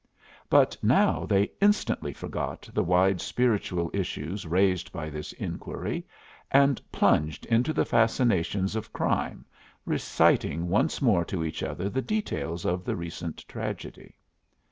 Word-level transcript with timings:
But 0.49 0.75
now 0.81 1.27
they 1.27 1.51
instantly 1.61 2.11
forgot 2.11 2.67
the 2.73 2.83
wide 2.83 3.21
spiritual 3.21 3.91
issues 3.93 4.47
raised 4.47 4.91
by 4.91 5.11
this 5.11 5.31
inquiry, 5.33 6.07
and 6.49 6.81
plunged 6.91 7.45
into 7.45 7.71
the 7.71 7.85
fascinations 7.85 8.75
of 8.75 8.91
crime, 8.93 9.45
reciting 9.85 10.69
once 10.69 11.03
more 11.03 11.23
to 11.25 11.45
each 11.45 11.61
other 11.61 11.87
the 11.87 12.01
details 12.01 12.65
of 12.65 12.83
the 12.83 12.95
recent 12.95 13.47
tragedy. 13.47 14.15